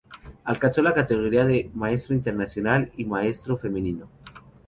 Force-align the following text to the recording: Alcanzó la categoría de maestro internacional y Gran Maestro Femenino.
Alcanzó 0.45 0.81
la 0.81 0.95
categoría 0.95 1.45
de 1.45 1.69
maestro 1.75 2.15
internacional 2.15 2.91
y 2.97 3.03
Gran 3.03 3.11
Maestro 3.11 3.55
Femenino. 3.55 4.09